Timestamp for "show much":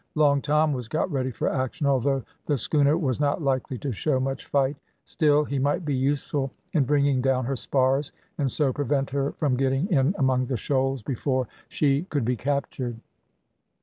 3.91-4.47